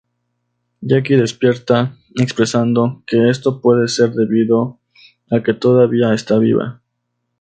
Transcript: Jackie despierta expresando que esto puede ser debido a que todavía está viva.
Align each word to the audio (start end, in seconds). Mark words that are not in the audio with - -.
Jackie 0.81 1.15
despierta 1.15 1.95
expresando 2.15 3.03
que 3.05 3.29
esto 3.29 3.61
puede 3.61 3.87
ser 3.87 4.13
debido 4.13 4.79
a 5.29 5.43
que 5.43 5.53
todavía 5.53 6.11
está 6.15 6.39
viva. 6.39 6.81